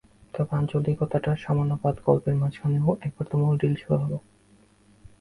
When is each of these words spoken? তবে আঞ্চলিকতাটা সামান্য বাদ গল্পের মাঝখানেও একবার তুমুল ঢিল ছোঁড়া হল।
তবে 0.33 0.51
আঞ্চলিকতাটা 0.57 1.31
সামান্য 1.35 1.71
বাদ 1.83 1.95
গল্পের 2.05 2.35
মাঝখানেও 2.35 2.89
একবার 3.01 3.25
তুমুল 3.31 3.55
ঢিল 3.61 3.73
ছোঁড়া 3.75 3.99
হল। 4.03 4.13